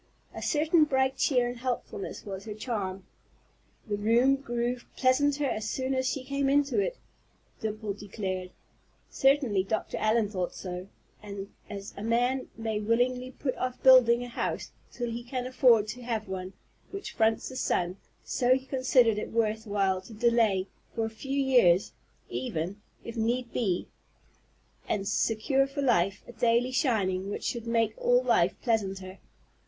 A 0.33 0.41
certain 0.41 0.85
bright 0.85 1.15
cheer 1.15 1.47
and 1.47 1.59
helpfulness 1.59 2.25
was 2.25 2.45
her 2.45 2.55
charm. 2.55 3.05
"The 3.87 3.97
room 3.97 4.35
grew 4.35 4.77
pleasanter 4.97 5.45
as 5.45 5.69
soon 5.69 5.93
as 5.93 6.09
she 6.09 6.23
came 6.23 6.49
into 6.49 6.79
it," 6.79 6.97
Dimple 7.59 7.93
declared. 7.93 8.49
Certainly 9.11 9.61
Dr. 9.65 9.97
Allen 9.99 10.27
thought 10.27 10.55
so; 10.55 10.87
and 11.21 11.49
as 11.69 11.93
a 11.95 12.01
man 12.01 12.47
may 12.57 12.79
willingly 12.79 13.29
put 13.29 13.55
off 13.57 13.83
building 13.83 14.23
a 14.23 14.27
house 14.27 14.71
till 14.91 15.11
he 15.11 15.21
can 15.23 15.45
afford 15.45 15.87
to 15.89 16.01
have 16.01 16.27
one 16.27 16.53
which 16.89 17.11
fronts 17.11 17.47
the 17.49 17.55
sun, 17.55 17.97
so 18.23 18.55
he 18.55 18.65
considered 18.65 19.19
it 19.19 19.31
worth 19.31 19.67
while 19.67 20.01
to 20.01 20.13
delay, 20.15 20.65
for 20.95 21.05
a 21.05 21.11
few 21.11 21.39
years, 21.39 21.91
even, 22.27 22.81
if 23.03 23.15
need 23.15 23.53
be, 23.53 23.87
and 24.89 25.07
secure 25.07 25.67
for 25.67 25.83
life 25.83 26.23
a 26.27 26.31
daily 26.31 26.71
shining 26.71 27.29
which 27.29 27.43
should 27.43 27.67
make 27.67 27.93
all 27.99 28.23
life 28.23 28.55
pleasanter. 28.63 29.19